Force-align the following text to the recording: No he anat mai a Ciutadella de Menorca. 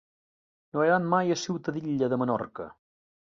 No 0.77 0.81
he 0.85 0.87
anat 0.93 1.05
mai 1.13 1.29
a 1.35 1.37
Ciutadella 1.41 2.09
de 2.15 2.21
Menorca. 2.23 2.67